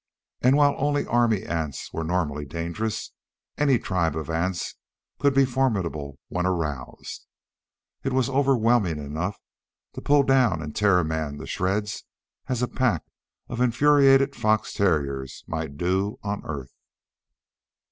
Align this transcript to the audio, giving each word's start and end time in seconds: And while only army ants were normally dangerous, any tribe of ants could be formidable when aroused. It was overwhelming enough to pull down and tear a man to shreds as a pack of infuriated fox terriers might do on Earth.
And 0.41 0.57
while 0.57 0.73
only 0.79 1.05
army 1.05 1.43
ants 1.43 1.93
were 1.93 2.03
normally 2.03 2.43
dangerous, 2.43 3.11
any 3.55 3.77
tribe 3.77 4.15
of 4.15 4.31
ants 4.31 4.73
could 5.19 5.35
be 5.35 5.45
formidable 5.45 6.17
when 6.27 6.47
aroused. 6.47 7.27
It 8.03 8.11
was 8.11 8.27
overwhelming 8.27 8.97
enough 8.97 9.37
to 9.93 10.01
pull 10.01 10.23
down 10.23 10.59
and 10.59 10.75
tear 10.75 10.97
a 10.97 11.05
man 11.05 11.37
to 11.37 11.45
shreds 11.45 12.03
as 12.47 12.63
a 12.63 12.67
pack 12.67 13.03
of 13.47 13.61
infuriated 13.61 14.35
fox 14.35 14.73
terriers 14.73 15.43
might 15.45 15.77
do 15.77 16.17
on 16.23 16.41
Earth. 16.45 16.73